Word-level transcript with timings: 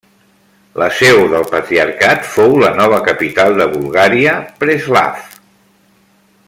La 0.83 0.87
seu 0.99 1.19
del 1.33 1.45
Patriarcat 1.51 2.25
fou 2.31 2.57
la 2.65 2.73
nova 2.79 3.03
capital 3.09 3.61
de 3.61 3.69
Bulgària, 3.75 4.35
Preslav. 4.65 5.25